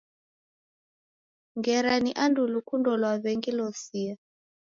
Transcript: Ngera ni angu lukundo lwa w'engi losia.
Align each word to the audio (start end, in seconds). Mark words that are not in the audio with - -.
Ngera 1.57 1.93
ni 2.03 2.11
angu 2.23 2.41
lukundo 2.53 2.89
lwa 3.01 3.13
w'engi 3.23 3.51
losia. 3.57 4.13